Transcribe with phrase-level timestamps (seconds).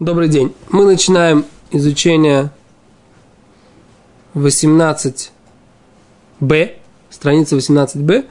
[0.00, 0.54] Добрый день.
[0.70, 2.50] Мы начинаем изучение
[4.32, 5.30] 18b,
[7.10, 8.26] страница 18b.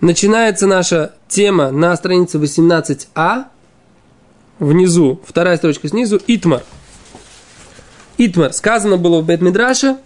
[0.00, 3.44] Начинается наша тема на странице 18а.
[4.58, 6.62] Внизу, вторая строчка снизу, Итмар.
[8.16, 8.54] Итмар.
[8.54, 9.98] Сказано было в Бет-Мидраше.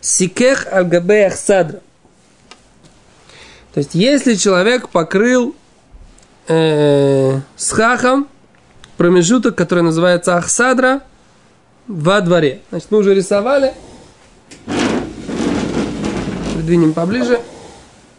[0.00, 1.80] Сикех аль садра.
[3.72, 5.56] То есть, если человек покрыл
[6.46, 8.28] э, с хахом
[8.96, 11.02] промежуток, который называется Ахсадра,
[11.86, 12.62] во дворе.
[12.70, 13.74] Значит, мы уже рисовали.
[16.54, 17.40] Придвинем поближе.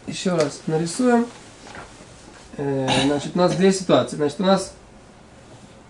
[0.08, 1.26] Еще раз нарисуем.
[2.58, 4.18] Э, значит, у нас две ситуации.
[4.18, 4.74] Значит, у нас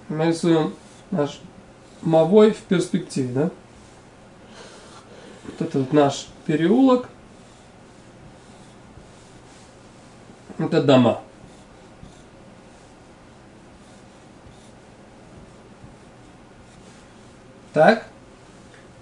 [0.08, 0.74] мы рисуем
[1.12, 1.42] наш
[2.02, 3.50] мовой в перспективе, да?
[5.44, 7.10] Вот это вот наш переулок.
[10.58, 11.22] Это дома.
[17.76, 18.06] Так.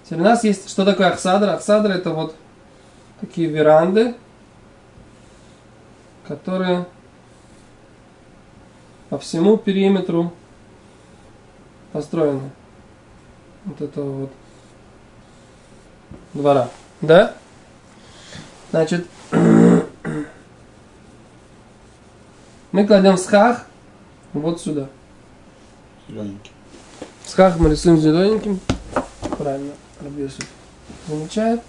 [0.04, 1.48] Теперь у нас есть, что такое Ахсадр?
[1.50, 2.36] Ахсадр это вот
[3.22, 4.16] такие веранды,
[6.28, 6.88] которые
[9.12, 10.34] по всему периметру
[11.92, 12.50] построены.
[13.66, 14.32] Вот этого вот
[16.34, 16.70] двора.
[17.02, 17.36] Да?
[18.72, 19.06] Значит,
[22.72, 23.68] мы кладем схах
[24.34, 24.90] вот сюда.
[26.08, 26.54] Зелененький.
[27.26, 28.60] Схах мы рисуем зелененьким.
[29.38, 30.46] Правильно, Рабьесов
[31.08, 31.62] замечает.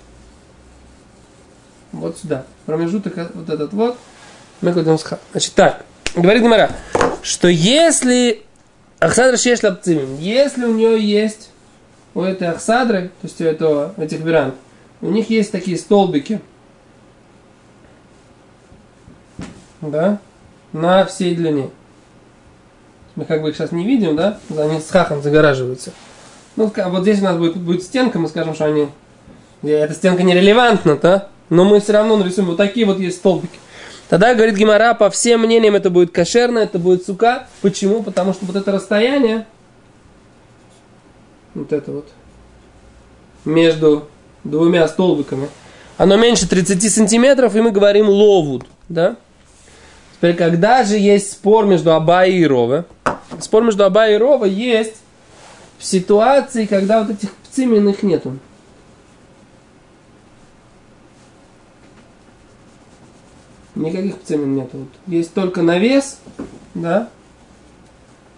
[1.92, 2.44] Вот сюда.
[2.66, 3.96] Промежуток вот этот вот.
[4.60, 5.18] Мы схах.
[5.32, 5.84] Значит, так.
[6.14, 6.70] Говорит Гимара,
[7.22, 8.42] что если
[9.00, 11.50] Ахсадра Шеш Лапцимим, если у нее есть
[12.14, 14.54] у этой Ахсадры, то есть у этого, этих веранд,
[15.00, 16.40] у них есть такие столбики,
[19.80, 20.18] да,
[20.72, 21.70] на всей длине.
[23.16, 24.38] Мы как бы их сейчас не видим, да?
[24.56, 25.92] Они с хахом загораживаются.
[26.56, 28.88] Ну, вот здесь у нас будет, будет стенка, мы скажем, что они...
[29.62, 31.28] Эта стенка нерелевантна, да?
[31.48, 33.58] Но мы все равно нарисуем вот такие вот есть столбики.
[34.08, 37.46] Тогда, говорит Гимара, по всем мнениям это будет кошерно, это будет сука.
[37.62, 38.02] Почему?
[38.02, 39.46] Потому что вот это расстояние,
[41.54, 42.08] вот это вот,
[43.44, 44.08] между
[44.44, 45.48] двумя столбиками,
[45.96, 49.16] оно меньше 30 сантиметров, и мы говорим ловуд, да?
[50.16, 52.84] Теперь, когда же есть спор между Абай и Рова,
[53.40, 54.96] спор между Абай и Рова есть
[55.84, 58.38] в ситуации, когда вот этих пцименных нету.
[63.74, 64.78] Никаких пцимен нету.
[64.78, 66.20] Вот есть только навес,
[66.74, 67.10] да.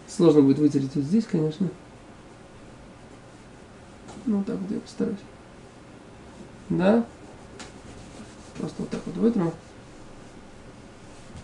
[0.09, 1.69] Сложно будет вытереть вот здесь, конечно.
[4.25, 5.19] Ну, вот так вот я постараюсь.
[6.69, 7.05] Да.
[8.59, 9.55] Просто вот так вот вытру.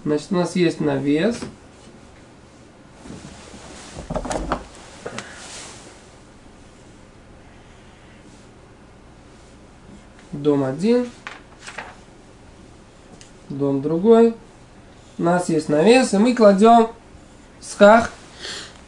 [0.05, 1.39] Значит, у нас есть навес.
[10.33, 11.11] Дом один.
[13.49, 14.35] Дом другой.
[15.19, 16.89] У нас есть навес, и мы кладем
[17.61, 18.11] сках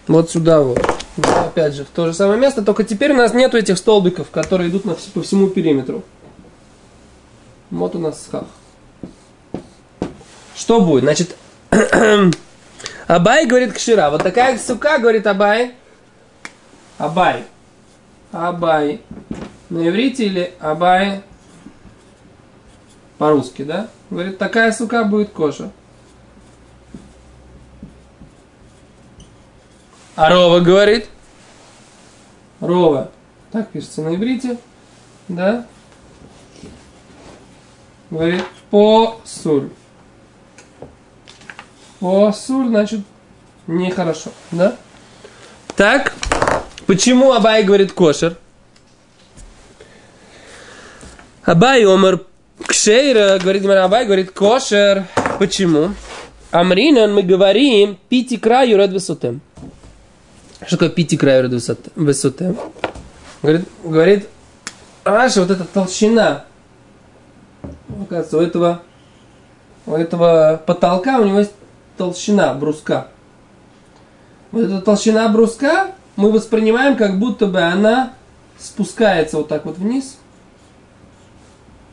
[0.07, 0.79] вот сюда вот.
[1.23, 4.69] Опять же, в то же самое место, только теперь у нас нету этих столбиков, которые
[4.69, 6.03] идут на, по всему периметру.
[7.71, 8.45] Вот у нас сках.
[10.57, 11.05] Что будет?
[11.05, 11.37] Значит,
[13.07, 14.11] Абай говорит Кшира.
[14.11, 15.75] Вот такая сука, говорит Абай.
[16.99, 17.45] Абай.
[18.33, 19.01] Абай.
[19.71, 21.23] На иврите или Абай
[23.19, 23.89] по-русски, да?
[24.11, 25.71] Говорит, такая сука будет кожа.
[30.17, 31.09] А Рова говорит.
[32.61, 33.11] Рова.
[33.53, 34.59] Так пишется на иврите.
[35.29, 35.67] Да?
[38.11, 39.71] Говорит, по суль.
[42.01, 43.01] Посуль, значит,
[43.67, 44.77] нехорошо, да?
[45.75, 46.15] Так,
[46.87, 48.37] почему Абай говорит кошер?
[51.45, 52.21] Абай омар
[52.67, 55.05] кшейра, говорит Абай, говорит кошер.
[55.39, 55.91] Почему?
[56.51, 59.41] Амринан мы говорим пити краю рад высотем.
[60.67, 61.53] Что такое пити краю рад
[61.97, 62.57] высотем?
[63.43, 64.29] Говорит, говорит,
[65.05, 66.45] Раша, вот эта толщина,
[68.01, 68.83] оказывается, у этого,
[69.87, 71.53] у этого потолка у него есть
[71.99, 73.09] толщина бруска.
[74.51, 78.13] Вот эта толщина бруска мы воспринимаем, как будто бы она
[78.59, 80.19] спускается вот так вот вниз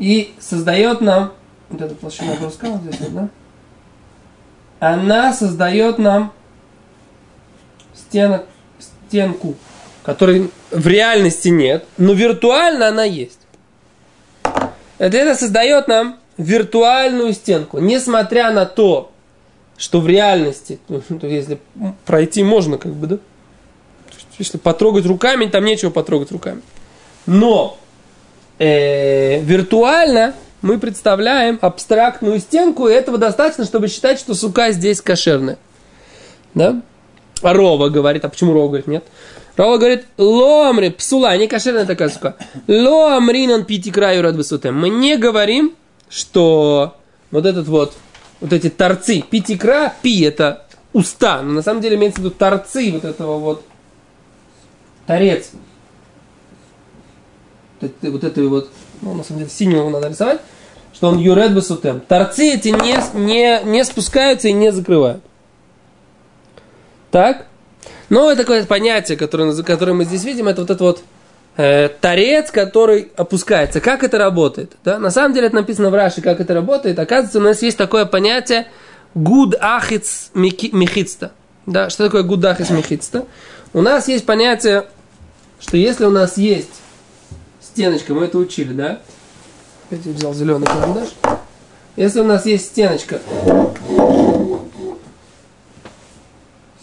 [0.02, 1.32] и создает нам
[1.70, 3.30] вот эта толщина бруска вот здесь да?
[4.80, 6.34] Она создает нам
[7.94, 8.48] стенок,
[8.80, 9.54] стенку,
[10.02, 13.42] которой в реальности нет, но виртуально она есть.
[14.98, 19.12] Это, это создает нам виртуальную стенку, несмотря на то,
[19.78, 21.60] что в реальности, ну, то если
[22.08, 23.18] пройти можно, как бы, да?
[24.40, 26.64] Если потрогать руками, там нечего потрогать руками.
[27.28, 27.78] Но
[28.62, 35.58] э, виртуально мы представляем абстрактную стенку, и этого достаточно, чтобы считать, что сука здесь кошерная.
[36.54, 36.82] Да?
[37.42, 39.04] А Рова говорит, а почему Рова говорит нет?
[39.58, 42.36] Рова говорит, ломри, псула, не кошерная такая сука.
[42.68, 44.72] Ломринан пяти краю рад высоты.
[44.72, 45.76] Мы не говорим,
[46.10, 46.96] что
[47.32, 47.94] вот этот вот,
[48.40, 52.92] вот эти торцы, пятикра, пи это уста, но на самом деле имеется в виду торцы
[52.92, 53.66] вот этого вот,
[55.08, 55.50] торец.
[57.82, 58.70] Вот, это, вот этой вот,
[59.02, 60.42] ну, на самом деле, синего надо рисовать,
[60.94, 62.02] что он юред басутем.
[62.02, 65.24] Торцы эти не, не, не спускаются и не закрывают.
[67.10, 67.48] Так?
[68.10, 71.04] Но это такое понятие, которое, которое мы здесь видим, это вот это вот
[71.58, 73.82] э, торец, который опускается.
[73.82, 74.74] Как это работает?
[74.84, 75.00] Да?
[75.00, 77.00] На самом деле это написано в Раши, как это работает.
[77.00, 78.68] Оказывается, у нас есть такое понятие
[79.16, 81.32] гуд ахиц михицта.
[81.66, 81.90] Да?
[81.90, 83.26] Что такое гуд ахиц михицта?
[83.74, 84.86] У нас есть понятие,
[85.60, 86.82] что если у нас есть
[87.72, 89.02] стеночка, мы это учили, да?
[89.90, 91.10] Я взял зеленый карандаш.
[91.96, 93.22] Если у нас есть стеночка,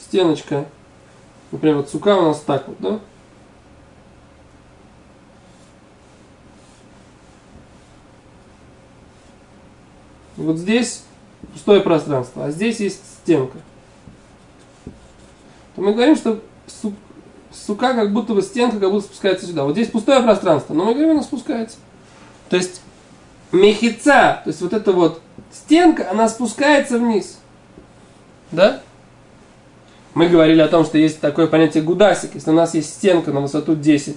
[0.00, 0.64] стеночка,
[1.52, 3.00] например, вот сука у нас так вот, да?
[10.36, 11.02] Вот здесь
[11.52, 13.58] пустое пространство, а здесь есть стенка.
[15.74, 16.40] То мы говорим, что
[17.66, 19.64] сука как будто бы стенка как будто спускается сюда.
[19.64, 21.76] Вот здесь пустое пространство, но мы говорим, она спускается.
[22.48, 22.80] То есть
[23.52, 25.20] мехица, то есть вот эта вот
[25.52, 27.38] стенка, она спускается вниз.
[28.50, 28.80] Да?
[30.14, 32.34] Мы говорили о том, что есть такое понятие гудасик.
[32.34, 34.16] Если у нас есть стенка на высоту 10,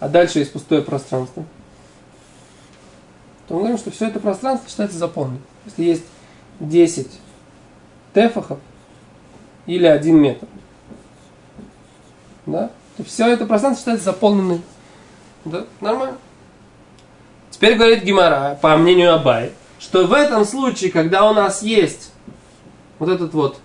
[0.00, 1.44] а дальше есть пустое пространство,
[3.46, 5.42] то мы говорим, что все это пространство считается заполненным.
[5.66, 6.04] Если есть
[6.60, 7.08] 10
[8.12, 8.58] тефахов
[9.66, 10.46] или 1 метр,
[12.48, 14.62] да, то все это пространство считается заполненным.
[15.44, 16.18] Да, нормально.
[17.50, 22.12] Теперь говорит Гимара, по мнению Абай, что в этом случае, когда у нас есть
[22.98, 23.60] вот этот вот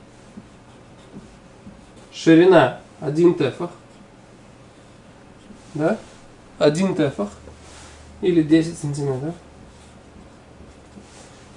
[2.14, 3.72] ширина один тефах,
[5.74, 5.98] да,
[6.60, 7.30] один тефах,
[8.22, 9.36] или 10 сантиметров,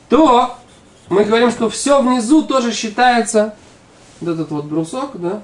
[0.08, 0.56] то
[1.08, 3.55] мы говорим, что все внизу тоже считается,
[4.20, 5.43] вот этот вот брусок, да,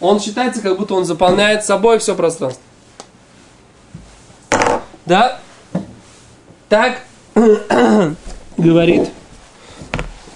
[0.00, 2.62] он считается, как будто он заполняет собой все пространство.
[5.06, 5.40] Да?
[6.68, 7.02] Так
[8.56, 9.10] говорит,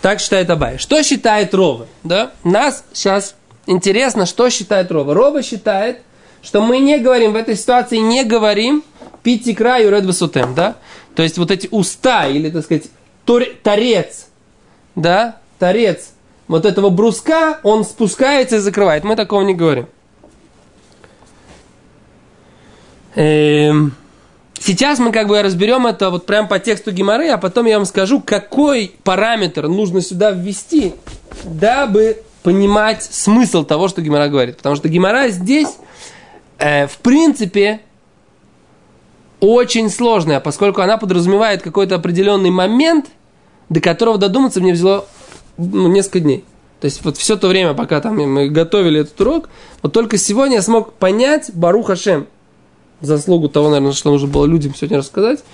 [0.02, 0.78] так считает Абай.
[0.78, 1.86] Что считает Рова?
[2.02, 2.32] Да?
[2.42, 5.14] Нас сейчас интересно, что считает Рова.
[5.14, 6.00] Рова считает,
[6.42, 8.84] что мы не говорим в этой ситуации, не говорим
[9.22, 10.76] пить краю ред высотем, да?
[11.14, 12.84] То есть вот эти уста, или, так сказать,
[13.62, 14.26] торец,
[14.94, 16.13] да, торец
[16.48, 19.04] вот этого бруска, он спускается и закрывает.
[19.04, 19.86] Мы такого не говорим.
[23.14, 23.94] Эм,
[24.58, 27.86] сейчас мы как бы разберем это вот прям по тексту Гимары, а потом я вам
[27.86, 30.94] скажу, какой параметр нужно сюда ввести,
[31.44, 34.58] дабы понимать смысл того, что Гимара говорит.
[34.58, 35.76] Потому что Гимара здесь,
[36.58, 37.80] э, в принципе,
[39.40, 43.06] очень сложная, поскольку она подразумевает какой-то определенный момент,
[43.68, 45.06] до которого додуматься мне взяло
[45.56, 46.44] ну, несколько дней.
[46.80, 49.48] То есть вот все то время, пока там мы готовили этот урок,
[49.82, 52.26] вот только сегодня я смог понять Барух Хашем,
[53.00, 55.44] заслугу того, наверное, что нужно было людям сегодня рассказать.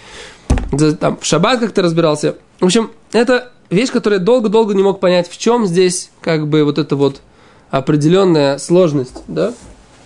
[0.98, 2.36] Там, в шаббат как-то разбирался.
[2.58, 6.64] В общем, это вещь, которую я долго-долго не мог понять, в чем здесь как бы
[6.64, 7.20] вот эта вот
[7.70, 9.54] определенная сложность, да?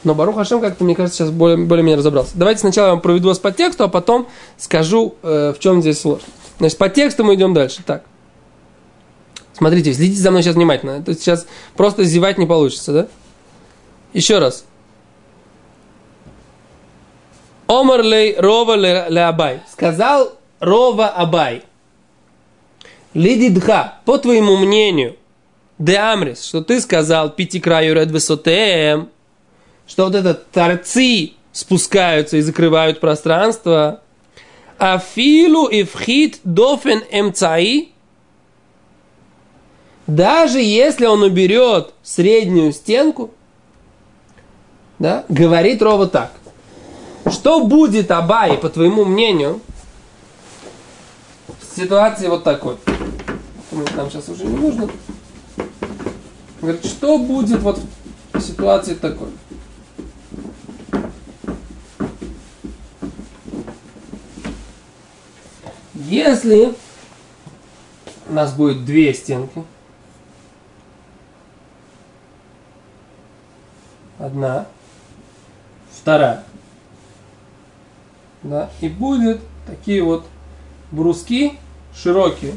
[0.05, 2.33] Но Барух Хашем как-то, мне кажется, сейчас более, более-менее разобрался.
[2.35, 6.01] Давайте сначала я вам проведу вас по тексту, а потом скажу, э, в чем здесь
[6.01, 6.31] сложность.
[6.59, 7.83] Значит, по тексту мы идем дальше.
[7.87, 8.05] Так.
[9.57, 10.91] Смотрите, следите за мной сейчас внимательно.
[10.93, 11.47] Это сейчас
[11.77, 13.07] просто зевать не получится, да?
[14.13, 14.65] Еще раз.
[17.69, 19.61] Омар лей рова ле абай.
[19.71, 21.63] Сказал рова абай.
[23.15, 25.17] Лидидха, по твоему мнению,
[25.79, 29.09] де амрис, что ты сказал пяти краю ред высотеем,
[29.87, 34.01] что вот этот торцы спускаются и закрывают пространство,
[34.79, 37.94] а филу и вхит дофен эмцаи,
[40.07, 43.31] даже если он уберет среднюю стенку,
[44.99, 46.33] да, говорит Рова так.
[47.31, 49.61] Что будет Абай, по твоему мнению,
[51.49, 52.77] в ситуации вот такой?
[53.97, 54.89] Нам сейчас уже не нужно.
[56.61, 57.81] Говорит, что будет вот
[58.33, 59.29] в ситуации такой?
[65.95, 66.75] Если
[68.29, 69.65] у нас будет две стенки,
[74.19, 74.67] Одна.
[75.91, 76.45] Вторая.
[78.43, 80.27] Да, и будет такие вот
[80.91, 81.59] бруски
[81.97, 82.57] широкие,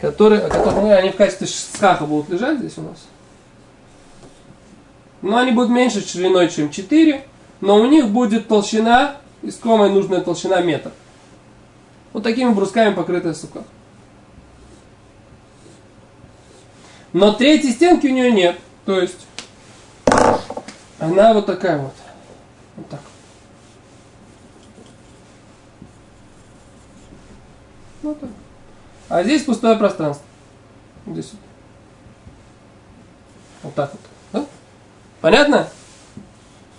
[0.00, 3.06] которые, которые ну, они в качестве схаха будут лежать здесь у нас.
[5.22, 7.24] Но они будут меньше шириной, чем 4,
[7.60, 10.92] но у них будет толщина, искомая нужная толщина метр.
[12.12, 13.64] Вот такими брусками покрытая сука.
[17.12, 18.58] Но третьей стенки у нее нет.
[18.84, 19.26] То есть
[20.98, 21.94] она вот такая вот.
[22.76, 23.00] Вот так.
[28.02, 28.30] Вот так.
[29.08, 30.24] А здесь пустое пространство.
[31.06, 31.40] Здесь вот.
[33.62, 34.00] Вот так вот.
[34.32, 34.46] Да?
[35.20, 35.68] Понятно?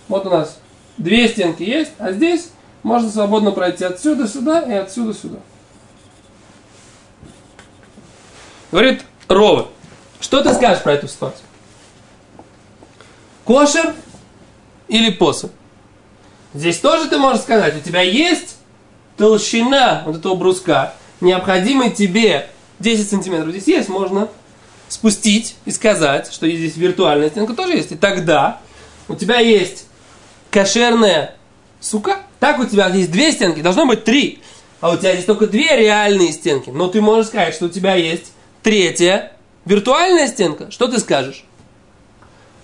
[0.08, 0.58] Вот у нас
[0.96, 2.50] две стенки есть, а здесь
[2.82, 5.38] можно свободно пройти отсюда сюда и отсюда сюда.
[8.70, 9.68] Говорит Рова,
[10.20, 11.44] что ты скажешь про эту ситуацию?
[13.44, 13.94] Кошер
[14.88, 15.50] или посох?
[16.54, 18.56] Здесь тоже ты можешь сказать, у тебя есть
[19.16, 24.28] толщина вот этого бруска, необходимый тебе 10 сантиметров здесь есть, можно
[24.88, 27.92] спустить и сказать, что здесь виртуальная стенка тоже есть.
[27.92, 28.60] И тогда
[29.08, 29.86] у тебя есть
[30.50, 31.36] кошерная
[31.80, 34.40] сука, так у тебя здесь две стенки, должно быть три.
[34.80, 36.70] А у тебя здесь только две реальные стенки.
[36.70, 39.32] Но ты можешь сказать, что у тебя есть третья
[39.64, 40.70] виртуальная стенка.
[40.70, 41.44] Что ты скажешь?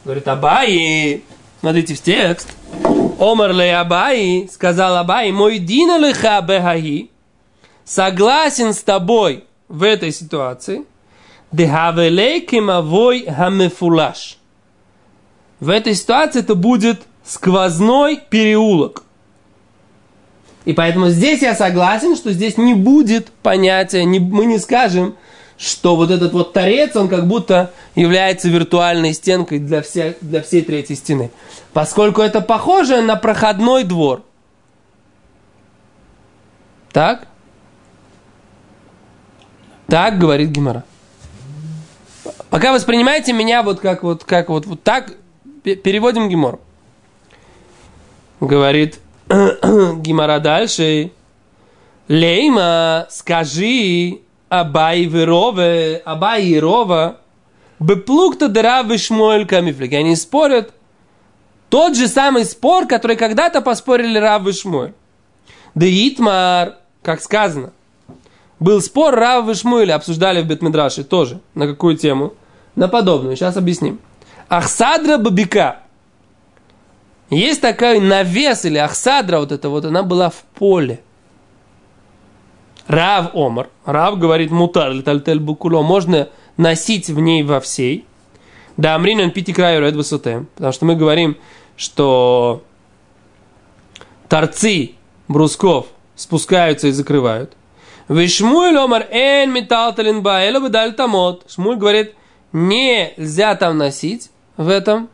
[0.04, 1.24] Говорит, Абай,
[1.64, 2.49] смотрите в текст.
[3.18, 7.11] Омар ле Абай, сказал Абай, мой дина леха бехаги,
[7.87, 10.85] согласен с тобой в этой ситуации,
[11.52, 14.37] дехавелейкимавой хамефулаш.
[15.59, 19.02] В этой ситуации это будет сквозной переулок.
[20.66, 25.16] И поэтому здесь я согласен, что здесь не будет понятия, не, мы не скажем,
[25.56, 30.62] что вот этот вот торец, он как будто является виртуальной стенкой для, всех, для всей
[30.62, 31.30] третьей стены.
[31.73, 34.23] Поскольку это похоже на проходной двор.
[36.92, 37.28] Так?
[39.87, 40.84] Так говорит Гимара.
[42.50, 45.12] Пока воспринимаете меня вот как вот, как вот, вот так,
[45.62, 46.61] переводим Гимор.
[48.40, 51.11] Говорит Гимара дальше.
[52.08, 54.20] Лейма, скажи,
[54.61, 57.18] Абай Верове, Абай и Рова,
[57.80, 59.92] Беплукта Дерав Шмуэль Камифлик.
[59.92, 60.73] Они спорят
[61.70, 64.94] тот же самый спор, который когда-то поспорили Рав и Шмуэль.
[65.75, 67.73] Да Итмар, как сказано,
[68.61, 71.40] был спор Рав и Шмуэль, обсуждали в Бетмидраше тоже.
[71.54, 72.34] На какую тему?
[72.76, 73.37] На подобную.
[73.37, 73.99] Сейчас объясним.
[74.49, 75.80] Ахсадра Бабика.
[77.30, 81.00] Есть такой навес или ахсадра, вот это вот, она была в поле.
[82.86, 83.68] Рав Омар.
[83.84, 85.82] Рав говорит мутар летальтель букуло.
[85.82, 88.06] Можно носить в ней во всей.
[88.76, 89.94] Да, амринан пяти краю ред.
[89.94, 91.36] Потому что мы говорим,
[91.76, 92.62] что
[94.28, 94.92] торцы
[95.28, 95.86] брусков
[96.16, 97.52] спускаются и закрывают.
[98.08, 101.44] Вишмуэль омар эн металл талинба эло бедаль тамот.
[101.48, 102.14] Шмуль говорит,
[102.52, 105.08] нельзя там носить в этом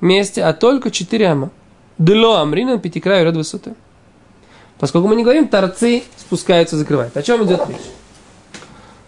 [0.00, 1.50] месте, а только четыре ама.
[1.98, 3.74] Дело амринан пяти краю ред высоты.
[4.82, 7.16] Поскольку мы не говорим, торцы спускаются, закрывают.
[7.16, 7.78] О чем идет речь?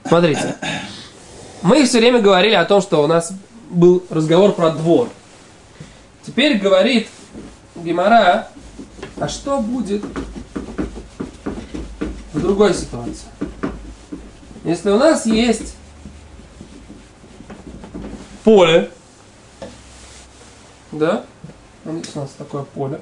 [0.07, 0.55] Смотрите.
[1.63, 3.33] Мы все время говорили о том, что у нас
[3.71, 5.09] был разговор про двор.
[6.25, 7.09] Теперь говорит
[7.75, 8.51] Гимара,
[9.19, 10.05] а что будет
[12.33, 13.27] в другой ситуации?
[14.63, 15.75] Если у нас есть
[18.45, 18.93] поле,
[20.93, 21.25] да,
[21.85, 23.01] у нас такое поле,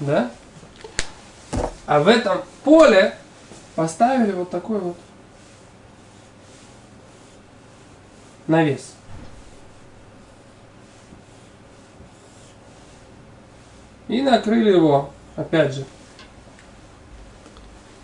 [0.00, 0.30] Да?
[1.86, 3.16] А в этом поле
[3.74, 4.96] поставили вот такой вот
[8.46, 8.92] навес.
[14.08, 15.84] И накрыли его, опять же,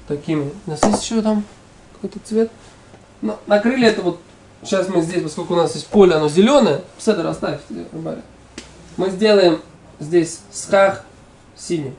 [0.08, 0.52] такими.
[0.66, 1.44] У нас есть еще там
[1.94, 2.50] какой-то цвет.
[3.20, 4.20] Но накрыли это вот,
[4.62, 7.60] сейчас мы здесь, поскольку у нас есть поле, оно зеленое, Седер оставь,
[8.96, 9.60] мы сделаем
[10.00, 11.04] здесь схах
[11.62, 11.94] синий.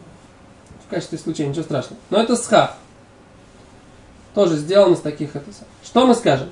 [0.86, 1.98] В качестве исключения, ничего страшного.
[2.10, 2.75] Но это схав.
[4.34, 5.50] Тоже сделан из таких это.
[5.84, 6.50] Что мы скажем?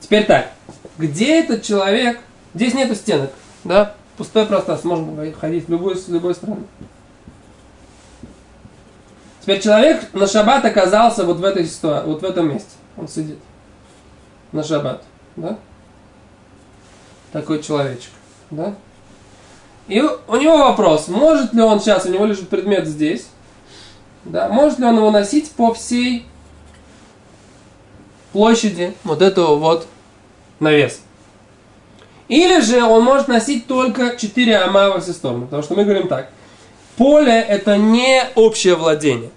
[0.00, 0.52] Теперь так.
[0.96, 2.20] Где этот человек?
[2.54, 3.30] Здесь нету стенок,
[3.64, 3.94] да?
[4.16, 6.64] Пустое пространство, можно ходить в любую, с любой стороны.
[9.42, 12.70] Теперь человек на шаббат оказался вот в этой ситуации, вот в этом месте.
[12.96, 13.38] Он сидит.
[14.52, 15.04] На шаббат,
[15.36, 15.58] да?
[17.32, 18.10] Такой человечек,
[18.50, 18.74] да?
[19.88, 23.26] И у него вопрос, может ли он сейчас, у него лежит предмет здесь,
[24.24, 26.26] да, может ли он его носить по всей
[28.32, 29.86] площади вот этого вот
[30.60, 31.00] навеса.
[32.28, 35.46] Или же он может носить только 4 ама во все стороны.
[35.46, 36.30] Потому что мы говорим так.
[36.96, 39.30] Поле это не общее владение.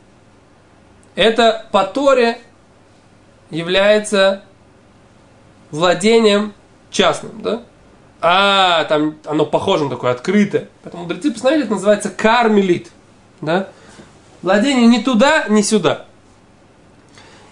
[1.15, 2.37] Это по Торе
[3.49, 4.43] является
[5.69, 6.53] владением
[6.89, 7.61] частным, да?
[8.21, 10.69] А там оно похоже на такое открытое.
[10.83, 12.91] Поэтому мудрецы постановили, это называется кармелит.
[13.41, 13.69] Да?
[14.43, 16.05] Владение не туда, не сюда.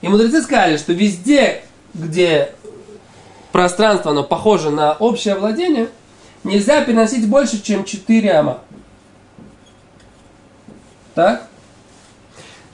[0.01, 2.53] И мудрецы сказали, что везде, где
[3.51, 5.89] пространство, оно похоже на общее владение,
[6.43, 8.59] нельзя переносить больше, чем 4 ама.
[11.15, 11.47] Так?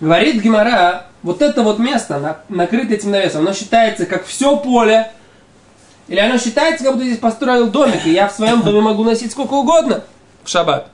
[0.01, 5.11] Говорит Гимара, вот это вот место, накрыто этим навесом, оно считается как все поле,
[6.07, 9.31] или оно считается, как будто здесь построил домик, и я в своем доме могу носить
[9.31, 10.03] сколько угодно
[10.43, 10.89] в шаббат.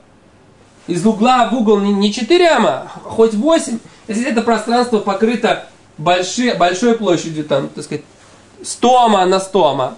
[0.86, 3.78] Из угла в угол не, не 4 ама, а хоть 8.
[4.08, 5.66] Если это пространство покрыто
[5.98, 8.04] большой, большой площадью, там, так сказать,
[8.62, 9.94] 100 ама на 100 ама,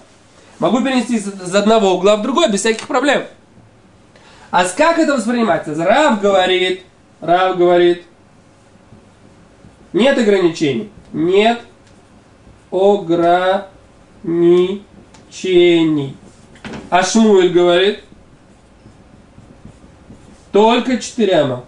[0.59, 3.23] могу перенести из одного угла в другой без всяких проблем.
[4.51, 5.73] А как это воспринимается?
[5.75, 6.83] Рав говорит,
[7.21, 8.03] Рав говорит,
[9.93, 10.91] нет ограничений.
[11.13, 11.61] Нет
[12.69, 14.83] ограничений.
[16.89, 18.03] А Шмуэль говорит,
[20.51, 21.65] только четыре ама.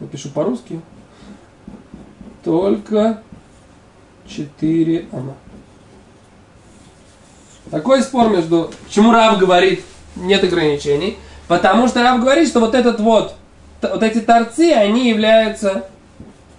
[0.00, 0.80] Напишу по-русски.
[2.42, 3.22] Только
[4.26, 5.34] четыре ама.
[7.70, 8.70] Такой спор между...
[8.84, 9.82] Почему Рав говорит,
[10.16, 11.16] нет ограничений?
[11.48, 13.36] Потому что Рав говорит, что вот этот вот
[13.90, 15.88] вот эти торцы, они являются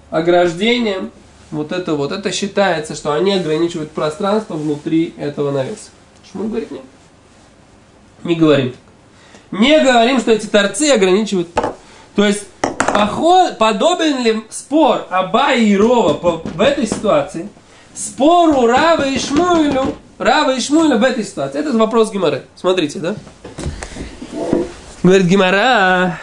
[0.10, 1.12] ограждением.
[1.56, 5.90] Вот это вот, это считается, что они ограничивают пространство внутри этого навеса.
[6.30, 6.82] Шмуль говорит нет.
[8.24, 9.60] Не говорим так.
[9.60, 11.48] Не говорим, что эти торцы ограничивают.
[12.16, 17.48] То есть, поход, подобен ли спор Аба и Рова по, в этой ситуации
[17.94, 21.60] спору Рава и Шмуилю, Рава и Шмуиля в этой ситуации?
[21.60, 22.44] Это вопрос Гимары.
[22.56, 23.16] Смотрите, да?
[25.04, 26.20] Говорит Гимара,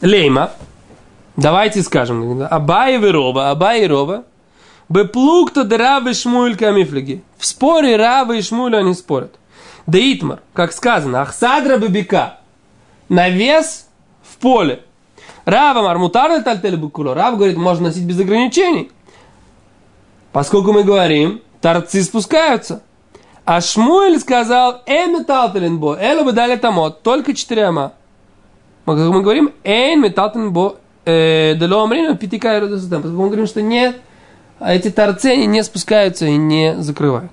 [0.00, 0.52] Лейма.
[1.36, 2.42] Давайте скажем.
[2.50, 3.50] Абай и Роба.
[3.50, 4.24] Абай и Роба.
[4.88, 7.22] Беплукта де Равы Шмуэль камифлиги.
[7.36, 9.34] В споре Равы и Шмуэль они спорят.
[9.86, 12.38] Да Итмар, как сказано, Ахсадра Бабика.
[13.08, 13.86] Навес
[14.22, 14.82] в поле.
[15.44, 17.14] Рава Мармутар Тальтель Букуло.
[17.14, 18.90] Рав говорит, можно носить без ограничений.
[20.32, 22.82] Поскольку мы говорим, торцы спускаются.
[23.44, 27.94] А Шмуэль сказал, Эми Талтеленбо, Элу бы дали тамот, только четыре ама
[28.96, 34.00] как мы говорим, эйн металтен бо дело амрину питика и Мы говорим, что нет,
[34.58, 37.32] а эти торцы они не спускаются и не закрывают.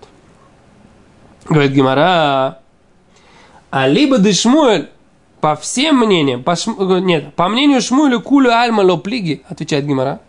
[1.48, 2.60] Говорит Гимара,
[3.70, 4.90] а либо дешмуэль,
[5.42, 6.72] по всем мнениям, по шм...
[7.06, 10.20] нет, по мнению Шмуэля, кулю альма лоплиги, отвечает Гимара.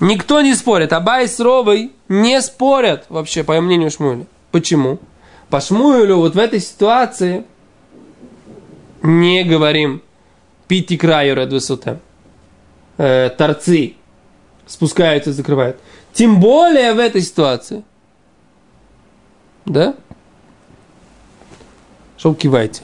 [0.00, 4.26] Никто не спорит, Абай с Ровой не спорят вообще, по мнению Шмуэля.
[4.50, 4.98] Почему?
[5.48, 7.44] По Шмуэлю вот в этой ситуации
[9.04, 10.02] не говорим
[10.66, 11.98] пити краю ред высоты.
[12.96, 13.94] Э, торцы
[14.66, 15.78] спускаются и закрывают.
[16.12, 17.84] Тем более в этой ситуации.
[19.66, 19.94] Да?
[22.16, 22.82] Что вы киваете?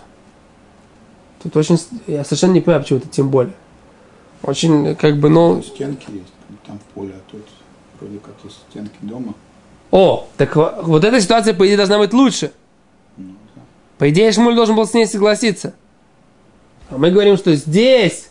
[1.42, 1.78] Тут очень...
[2.06, 3.54] Я совершенно не понимаю, почему это тем более.
[4.42, 5.62] Очень, как бы, ну...
[5.62, 6.32] Стенки есть
[6.66, 7.46] там в поле, а тут
[7.98, 9.34] вроде как есть стенки дома.
[9.90, 12.52] О, так вот эта ситуация, по идее, должна быть лучше.
[13.16, 13.62] Ну, да.
[13.98, 15.74] По идее, Шмуль должен был с ней согласиться.
[16.90, 18.30] А мы говорим, что здесь,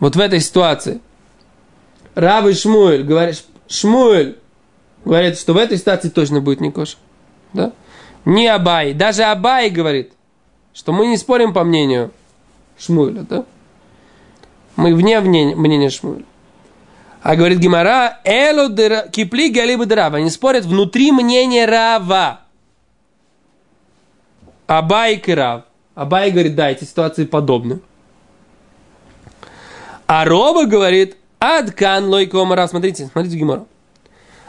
[0.00, 1.00] вот в этой ситуации,
[2.14, 4.38] Рав и Шмуэль говорит, Шмуэль
[5.04, 6.98] говорит, что в этой ситуации точно будет не кошер.
[7.52, 7.72] Да?
[8.24, 8.94] Не Абай.
[8.94, 10.12] Даже Абай говорит,
[10.72, 12.10] что мы не спорим по мнению
[12.78, 13.22] Шмуэля.
[13.22, 13.44] Да?
[14.76, 16.24] Мы вне мнения, Шмуэля.
[17.22, 18.68] А говорит Гимара, эло
[19.08, 20.18] кипли галиба драва.
[20.18, 22.40] Они спорят внутри мнения Рава.
[24.66, 25.64] Абай и Рав.
[25.94, 27.80] Абай говорит, да, эти ситуации подобны.
[30.06, 32.66] А Роба говорит, Адкан лой комара.
[32.68, 33.64] Смотрите, смотрите Гимора.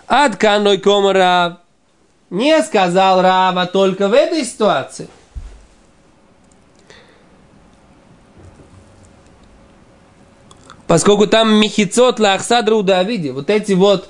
[0.08, 1.60] Адкан лой комара.
[2.30, 5.08] Не сказал Рава только в этой ситуации.
[10.88, 13.32] Поскольку там мехицот лахсадра у Давиде.
[13.32, 14.10] Вот эти вот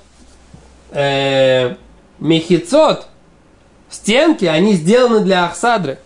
[0.91, 1.76] э,
[2.19, 3.08] мехицот,
[3.89, 6.00] стенки, они сделаны для Ахсадры.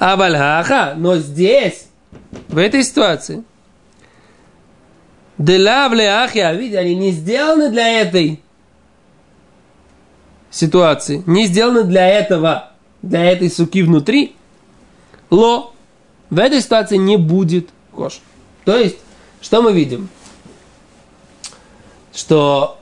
[0.00, 1.88] Авальхаха, но здесь,
[2.48, 3.44] в этой ситуации,
[5.36, 8.42] Делавле ахи видите, они не сделаны для этой
[10.50, 14.34] ситуации, не сделаны для этого, для этой суки внутри.
[15.30, 15.72] Ло.
[16.30, 18.22] В этой ситуации не будет кошер.
[18.64, 18.96] То есть,
[19.42, 20.08] что мы видим?
[22.14, 22.78] Что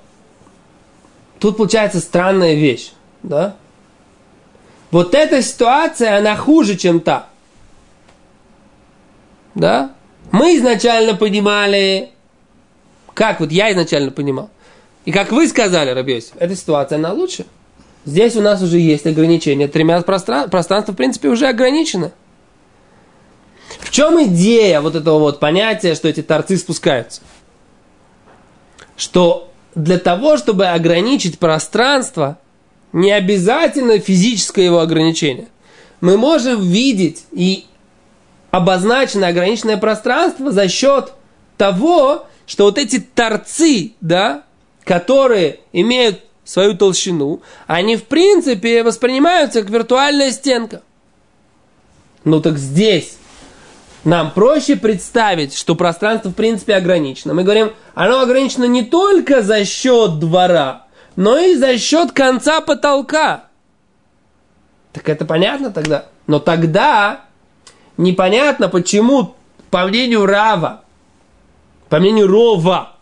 [1.41, 3.57] тут получается странная вещь, да?
[4.91, 7.29] Вот эта ситуация, она хуже, чем та.
[9.55, 9.93] Да?
[10.31, 12.11] Мы изначально понимали,
[13.15, 14.51] как вот я изначально понимал,
[15.05, 17.47] и как вы сказали, Рабиосиф, эта ситуация, она лучше.
[18.05, 19.69] Здесь у нас уже есть ограничения.
[19.69, 22.13] Тремя пространство, пространство, в принципе, уже ограничено.
[23.81, 27.21] В чем идея вот этого вот понятия, что эти торцы спускаются?
[28.97, 32.39] Что для того, чтобы ограничить пространство,
[32.93, 35.49] не обязательно физическое его ограничение.
[36.01, 37.67] Мы можем видеть и
[38.51, 41.13] обозначенное ограниченное пространство за счет
[41.57, 44.45] того, что вот эти торцы, да,
[44.85, 50.83] которые имеют свою толщину, они в принципе воспринимаются как виртуальная стенка.
[52.25, 53.19] Ну так здесь
[54.05, 57.35] нам проще представить, что пространство в принципе ограничено.
[57.35, 60.87] Мы говорим, оно ограничено не только за счет двора,
[61.19, 63.47] но и за счет конца потолка.
[64.93, 66.05] Так это понятно тогда?
[66.29, 67.25] Но тогда
[67.97, 69.35] непонятно, почему,
[69.69, 70.85] по мнению Рава,
[71.89, 72.93] по мнению Рова,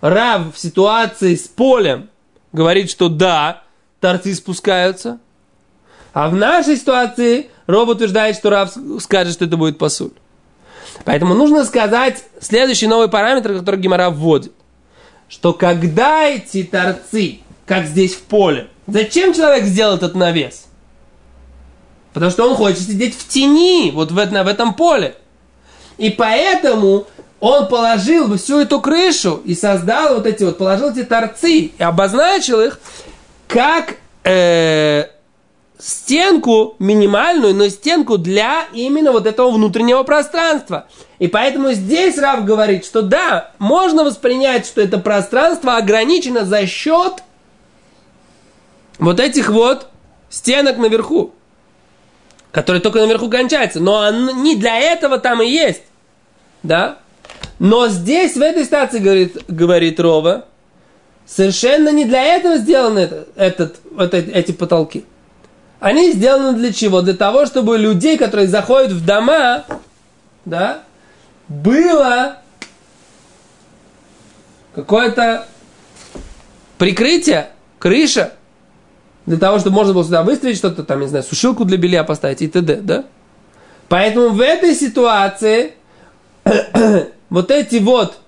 [0.00, 2.08] Рав в ситуации с полем
[2.52, 3.64] говорит, что да,
[3.98, 5.18] торцы спускаются.
[6.12, 10.12] А в нашей ситуации Ров утверждает, что Рав скажет, что это будет посуль.
[11.04, 14.52] Поэтому нужно сказать следующий новый параметр, который Гимара вводит.
[15.28, 20.66] Что когда эти торцы, как здесь в поле, зачем человек сделал этот навес?
[22.12, 25.16] Потому что он хочет сидеть в тени, вот в, в этом поле.
[25.98, 27.06] И поэтому
[27.40, 32.60] он положил всю эту крышу и создал вот эти вот, положил эти торцы и обозначил
[32.60, 32.78] их
[33.48, 35.06] как э,
[35.78, 40.86] стенку минимальную, но стенку для именно вот этого внутреннего пространства.
[41.24, 47.14] И поэтому здесь Рав говорит, что да, можно воспринять, что это пространство ограничено за счет
[48.98, 49.86] вот этих вот
[50.28, 51.32] стенок наверху,
[52.52, 53.80] которые только наверху кончаются.
[53.80, 55.80] Но не для этого там и есть.
[56.62, 56.98] Да?
[57.58, 60.44] Но здесь, в этой ситуации, говорит, говорит Рова,
[61.24, 65.06] совершенно не для этого сделаны этот, этот, вот эти потолки.
[65.80, 67.00] Они сделаны для чего?
[67.00, 69.64] Для того, чтобы людей, которые заходят в дома,
[70.44, 70.83] да,
[71.48, 72.38] было
[74.74, 75.46] какое-то
[76.78, 78.32] прикрытие, крыша,
[79.26, 82.42] для того, чтобы можно было сюда выставить что-то там, не знаю, сушилку для белья поставить
[82.42, 83.04] и т.д., да?
[83.88, 85.74] Поэтому в этой ситуации
[87.30, 88.18] вот эти вот,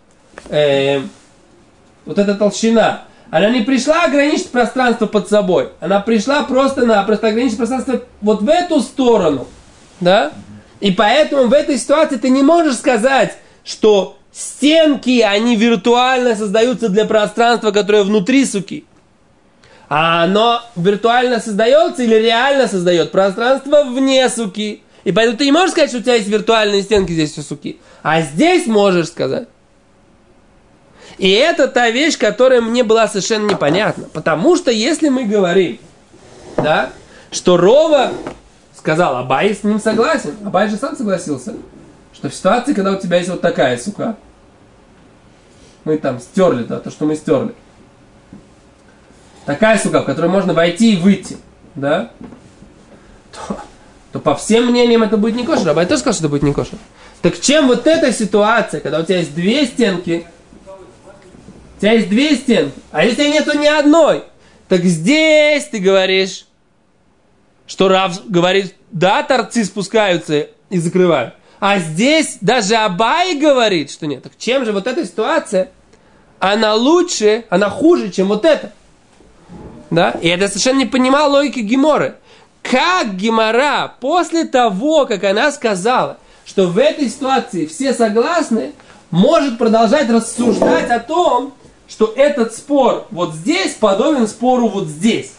[0.49, 1.01] э,
[2.05, 5.71] вот эта толщина, она не пришла ограничить пространство под собой.
[5.81, 9.47] Она пришла просто-напросто ограничить пространство вот в эту сторону.
[10.01, 10.33] Да?
[10.81, 17.07] И поэтому в этой ситуации ты не можешь сказать, что стенки, они виртуально создаются для
[17.07, 18.85] пространства, которое внутри суки.
[19.89, 24.83] А оно виртуально создается или реально создает пространство вне суки.
[25.05, 27.79] И поэтому ты не можешь сказать, что у тебя есть виртуальные стенки здесь у суки.
[28.03, 29.49] А здесь можешь сказать.
[31.19, 34.09] И это та вещь, которая мне была совершенно непонятна.
[34.13, 35.79] Потому что если мы говорим,
[36.57, 36.91] да,
[37.31, 38.13] что Рова
[38.87, 40.37] сказал, Абай с ним согласен.
[40.45, 41.55] Абай же сам согласился,
[42.15, 44.17] что в ситуации, когда у тебя есть вот такая сука,
[45.83, 47.53] мы там стерли, да, то, что мы стерли.
[49.45, 51.37] Такая сука, в которую можно войти и выйти,
[51.75, 52.13] да,
[53.33, 53.59] то,
[54.13, 55.69] то по всем мнениям это будет не кошер.
[55.69, 56.79] Абай тоже сказал, что это будет не кошер.
[57.23, 60.29] Так чем вот эта ситуация, когда у тебя есть две стенки,
[61.77, 64.23] у тебя есть две стенки, а если нету ни одной,
[64.69, 66.46] так здесь ты говоришь,
[67.67, 71.35] что Рав говорит, да, торцы спускаются и закрывают.
[71.59, 74.23] А здесь даже Абай говорит, что нет.
[74.23, 75.71] Так чем же вот эта ситуация,
[76.39, 78.73] она лучше, она хуже, чем вот эта?
[79.91, 80.11] Да?
[80.21, 82.17] И это совершенно не понимал логики Геморы.
[82.63, 88.73] Как Гемора после того, как она сказала, что в этой ситуации все согласны,
[89.11, 91.55] может продолжать рассуждать о том,
[91.89, 95.33] что этот спор вот здесь подобен спору вот здесь.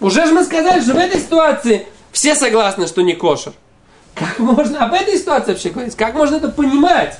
[0.00, 3.52] Уже же мы сказали, что в этой ситуации все согласны, что не кошер.
[4.14, 5.94] Как можно об этой ситуации вообще говорить?
[5.94, 7.18] Как можно это понимать?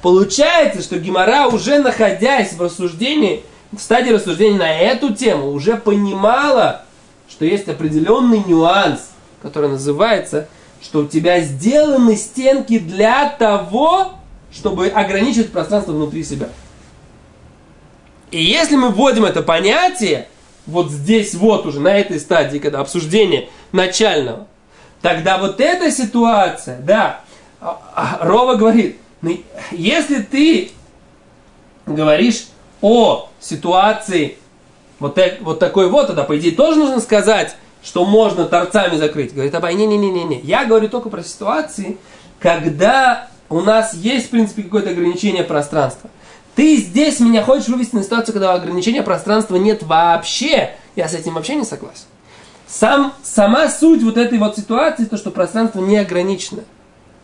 [0.00, 6.84] Получается, что Гимара, уже находясь в рассуждении, в стадии рассуждения на эту тему, уже понимала,
[7.28, 9.10] что есть определенный нюанс,
[9.40, 10.48] который называется,
[10.82, 14.14] что у тебя сделаны стенки для того,
[14.52, 16.48] чтобы ограничить пространство внутри себя.
[18.30, 20.28] И если мы вводим это понятие,
[20.66, 24.46] вот здесь вот уже, на этой стадии, когда обсуждение начального,
[25.00, 27.20] тогда вот эта ситуация, да,
[27.60, 30.70] а, а, Рова говорит, ну, если ты
[31.86, 32.46] говоришь
[32.80, 34.36] о ситуации
[34.98, 39.34] вот, вот такой вот, тогда, по идее, тоже нужно сказать, что можно торцами закрыть.
[39.34, 40.40] Говорит Абай, не-не-не-не-не.
[40.40, 41.98] Я говорю только про ситуации,
[42.38, 46.08] когда у нас есть, в принципе, какое-то ограничение пространства.
[46.54, 50.74] Ты здесь меня хочешь вывести на ситуацию, когда ограничения пространства нет вообще.
[50.96, 52.04] Я с этим вообще не согласен.
[52.66, 56.64] Сам, сама суть вот этой вот ситуации, то, что пространство не ограничено.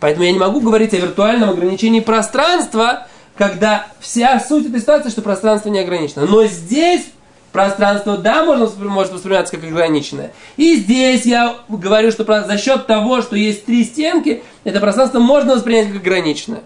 [0.01, 5.23] Поэтому я не могу говорить о виртуальном ограничении пространства, когда вся суть этой ситуации, что
[5.23, 6.27] пространство не ограничено.
[6.27, 7.07] Но здесь
[7.53, 10.33] пространство, да, можно, может восприниматься как ограниченное.
[10.57, 15.55] И здесь я говорю, что за счет того, что есть три стенки, это пространство можно
[15.55, 16.61] воспринять как ограниченное.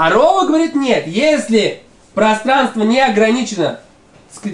[0.00, 1.82] А Рова говорит, нет, если
[2.14, 3.80] пространство не ограничено,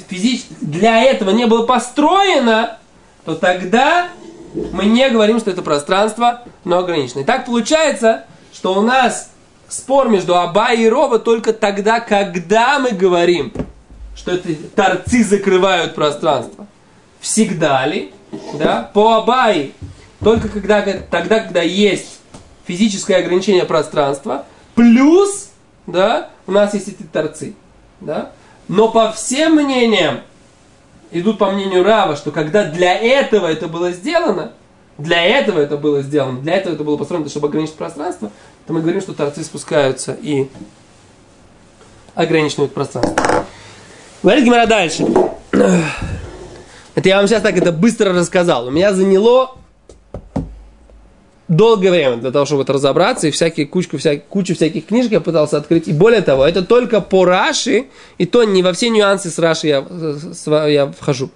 [0.08, 2.78] физически, для этого не было построено,
[3.26, 4.08] то тогда
[4.72, 7.20] мы не говорим, что это пространство, но ограничено.
[7.20, 9.32] И так получается, что у нас
[9.68, 13.52] спор между Аба и Рова только тогда, когда мы говорим,
[14.16, 16.66] что это торцы закрывают пространство.
[17.20, 18.14] Всегда ли?
[18.54, 18.90] Да?
[18.94, 19.74] По Абай
[20.20, 22.18] только когда, тогда, когда есть
[22.66, 25.50] физическое ограничение пространства, плюс
[25.86, 27.54] да, у нас есть эти торцы.
[28.00, 28.32] Да?
[28.68, 30.20] Но по всем мнениям,
[31.10, 34.52] идут по мнению Рава, что когда для этого это было сделано,
[34.96, 38.30] для этого это было сделано, для этого это было построено, чтобы ограничить пространство,
[38.66, 40.48] то мы говорим, что торцы спускаются и
[42.14, 43.44] ограничивают пространство.
[44.22, 45.04] Говорит Гимара дальше.
[46.94, 48.68] Это я вам сейчас так это быстро рассказал.
[48.68, 49.56] У меня заняло
[51.48, 55.20] долгое время для того, чтобы это разобраться, и всякие кучку, вся, кучу всяких книжек я
[55.20, 55.88] пытался открыть.
[55.88, 57.86] И более того, это только по Раши,
[58.18, 59.84] и то не во все нюансы с Раши я,
[60.66, 61.30] я вхожу.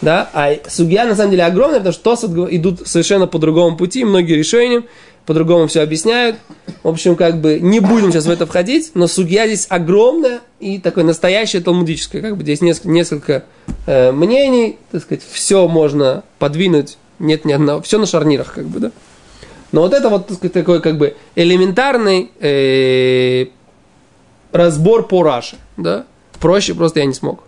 [0.00, 0.30] Да?
[0.32, 4.34] А судья на самом деле огромная, потому что Тосат идут совершенно по другому пути, многие
[4.34, 4.84] решения
[5.28, 6.36] по-другому все объясняют.
[6.82, 10.78] В общем, как бы не будем сейчас в это входить, но судья здесь огромная и
[10.78, 12.22] такое настоящее талмудическое.
[12.22, 13.44] Как бы здесь несколько, несколько
[13.86, 18.80] э, мнений, так сказать, все можно подвинуть, нет ни одного, все на шарнирах, как бы,
[18.80, 18.92] да.
[19.72, 23.46] Но вот это вот сказать, такой как бы элементарный э,
[24.52, 26.06] разбор по Раше, да.
[26.40, 27.42] Проще просто я не смог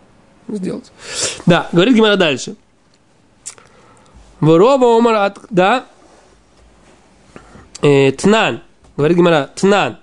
[0.49, 0.91] сделать.
[1.47, 2.57] Да, говорит Гимара дальше.
[4.41, 5.85] Ворова омар да,
[7.83, 8.63] э, тнан,
[8.97, 9.99] говорит Гимара, тнан.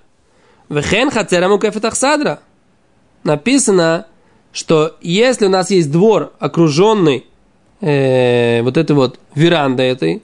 [0.68, 2.40] Вехен хацера мукефет ахсадра.
[3.24, 4.06] Написано,
[4.52, 7.26] что если у нас есть двор, окруженный
[7.80, 10.22] э, вот этой вот верандой этой,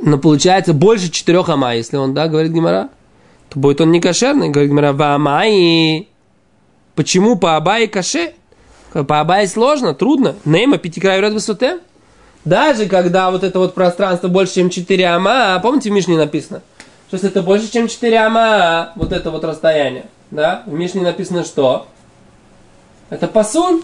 [0.00, 2.88] но получается больше четырех ама, если он, да, говорит Гимара,
[3.48, 6.08] то будет он не кошерный, говорит Гимара, в амай.
[6.94, 8.32] Почему по абае каше?
[8.92, 10.36] По абае сложно, трудно.
[10.44, 11.80] Нейма пятикраю ряд высоты.
[12.44, 16.62] Даже когда вот это вот пространство больше, чем 4 ама, помните в Мишне написано?
[17.08, 20.62] Что если это больше, чем 4 ама, вот это вот расстояние, да?
[20.66, 21.86] В Мишне написано что?
[23.10, 23.82] Это пасуль,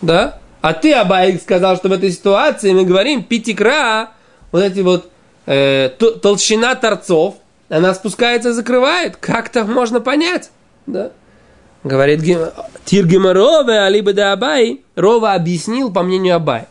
[0.00, 0.38] да?
[0.62, 4.10] А ты, Абай, сказал, что в этой ситуации мы говорим пятикра,
[4.50, 5.11] вот эти вот
[5.46, 7.36] э, толщина торцов,
[7.68, 9.16] она спускается и закрывает.
[9.16, 10.50] Как то можно понять?
[10.86, 11.12] Да?
[11.84, 12.20] Говорит
[12.84, 14.82] Тиргима Рова, либо да Абай.
[14.94, 16.66] Рова объяснил по мнению Абай.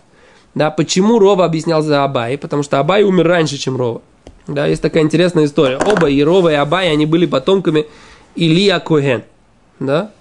[0.53, 2.37] Да, почему Рова объяснял за Абай?
[2.37, 4.01] Потому что Абай умер раньше, чем Рова.
[4.47, 5.77] Да, есть такая интересная история.
[5.77, 7.87] Оба, и Рова, и Абай, они были потомками
[8.35, 9.23] Илия Коген.
[9.79, 10.11] Да?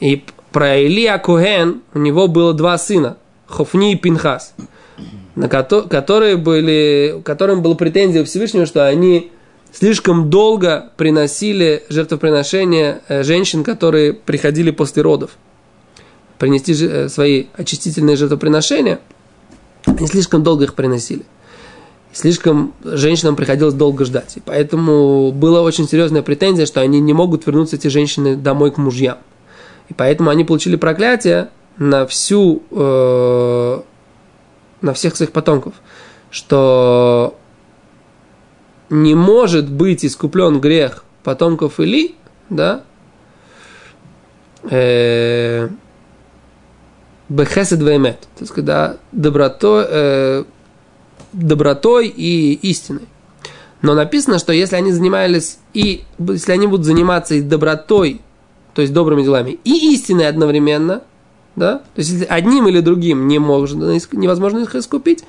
[0.00, 3.18] И про Илия Коген у него было два сына.
[3.46, 4.54] Хофни и Пинхас.
[5.34, 9.32] На ко- которые были, которым было претензия Всевышнего, что они
[9.72, 15.32] слишком долго приносили жертвоприношения э, женщин, которые приходили после родов
[16.38, 19.00] принести э, свои очистительные жертвоприношения,
[19.86, 21.24] они слишком долго их приносили.
[22.12, 24.36] Слишком женщинам приходилось долго ждать.
[24.36, 28.76] И поэтому была очень серьезная претензия, что они не могут вернуться, эти женщины, домой к
[28.76, 29.18] мужьям.
[29.88, 33.80] И поэтому они получили проклятие на всю, э,
[34.80, 35.74] на всех своих потомков,
[36.30, 37.36] что
[38.90, 42.14] не может быть искуплен грех потомков Или,
[42.50, 42.82] да,
[44.70, 45.68] э,
[47.28, 48.20] Бехесед веймет.
[48.36, 50.44] То есть, когда добротой, э,
[51.32, 53.08] добротой и истиной.
[53.82, 58.20] Но написано, что если они занимались и если они будут заниматься и добротой,
[58.74, 61.02] то есть добрыми делами, и истиной одновременно,
[61.56, 65.24] да, то есть одним или другим не можно, невозможно их искупить,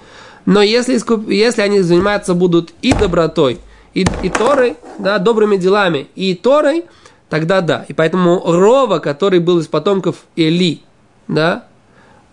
[0.46, 3.60] но если, искуп, если они заниматься будут и добротой,
[3.94, 6.86] и, и Торой, да, добрыми делами, и Торой,
[7.30, 7.86] тогда да.
[7.88, 10.82] И поэтому Рова, который был из потомков Эли,
[11.28, 11.66] да,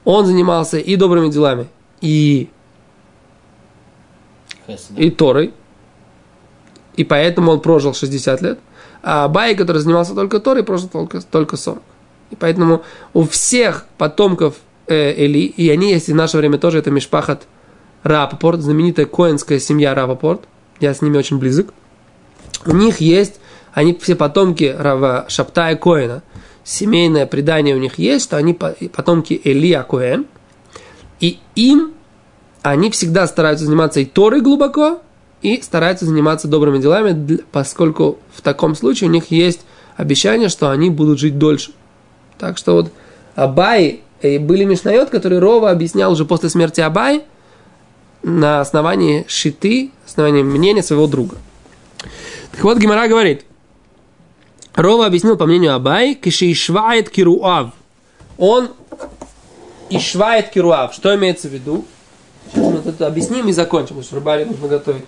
[0.05, 1.69] он занимался и добрыми делами,
[2.01, 2.51] и
[4.97, 5.53] и Торой.
[6.97, 8.59] И поэтому он прожил 60 лет.
[9.03, 11.83] А Абай, который занимался только Торой, прожил только, только 40.
[12.33, 16.79] И поэтому у всех потомков э, Эли, и они есть и в наше время тоже,
[16.79, 17.47] это Мишпахат
[18.03, 20.43] Рапопорт, знаменитая коинская семья Рапопорт,
[20.81, 21.73] я с ними очень близок.
[22.65, 23.39] У них есть,
[23.73, 26.23] они все потомки Рава Шаптая Коина.
[26.65, 30.27] Семейное предание у них есть, что они по- потомки Элия Коэн.
[31.21, 31.93] И им
[32.63, 35.03] они всегда стараются заниматься и Торой глубоко,
[35.43, 39.61] и стараются заниматься добрыми делами, поскольку в таком случае у них есть
[39.97, 41.73] обещание, что они будут жить дольше.
[42.43, 42.93] Так что вот
[43.37, 47.23] Абай, э, были Мишнайот, который Рова объяснял уже после смерти Абай
[48.25, 51.37] на основании шиты, основании мнения своего друга.
[52.51, 53.45] Так вот, Гимара говорит,
[54.75, 57.71] Рова объяснил по мнению Абай, кишишвает кируав.
[58.39, 58.71] Он
[59.89, 60.95] ишвает кируав.
[60.95, 61.85] Что имеется в виду?
[62.53, 65.05] Сейчас мы это объясним и закончим, потому что рыбари нужно готовить.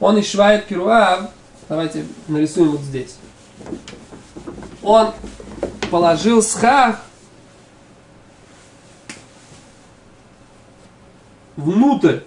[0.00, 1.28] Он ишвает кируав.
[1.68, 3.16] Давайте нарисуем вот здесь.
[4.82, 5.10] Он
[5.90, 7.00] положил схах
[11.56, 12.20] внутрь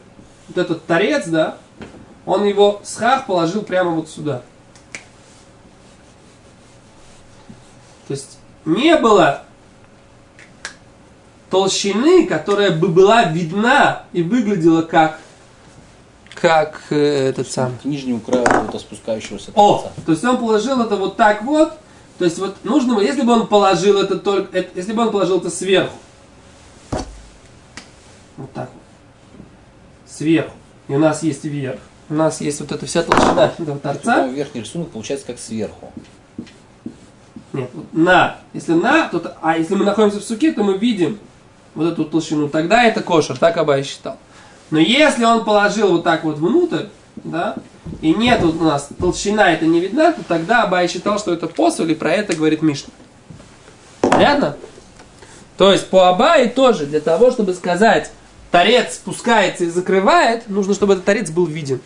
[0.47, 1.57] вот этот торец, да,
[2.25, 4.41] он его схах положил прямо вот сюда.
[8.07, 9.43] То есть не было
[11.49, 15.19] толщины, которая бы была видна и выглядела как
[16.35, 17.77] как э, этот самый.
[17.77, 19.93] К нижнему краю какого-то спускающегося О, торца.
[20.05, 21.77] то есть он положил это вот так вот.
[22.17, 25.39] То есть вот нужно, если бы он положил это только, это- если бы он положил
[25.39, 25.95] это сверху,
[28.37, 29.43] вот так вот,
[30.07, 30.53] сверху,
[30.87, 34.27] и у нас есть верх, у нас есть вот эта вся толщина этого торца.
[34.27, 35.91] Верхний рисунок получается как сверху.
[37.53, 38.37] Нет, вот на.
[38.53, 41.19] Если на, то, а если мы находимся в суке, то мы видим
[41.75, 42.49] вот эту толщину.
[42.49, 44.17] Тогда это кошер, так Абай считал.
[44.71, 46.85] Но если он положил вот так вот внутрь,
[47.23, 47.55] да,
[48.01, 51.87] и нет у нас толщина это не видна, то тогда Абай считал, что это посол,
[51.87, 52.93] и про это говорит Мишна.
[54.01, 54.57] Понятно?
[55.57, 58.11] То есть по Абае тоже, для того, чтобы сказать,
[58.51, 61.79] торец спускается и закрывает, нужно, чтобы этот торец был виден.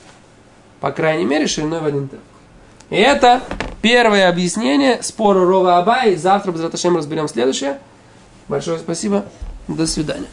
[0.80, 2.20] По крайней мере, шириной в один тел.
[2.90, 3.42] И это
[3.82, 6.16] первое объяснение спора Рова Абай.
[6.16, 6.62] Завтра, без
[6.96, 7.80] разберем следующее.
[8.48, 9.26] Большое спасибо.
[9.68, 10.28] До свидания.